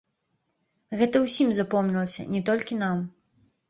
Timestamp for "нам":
2.85-3.09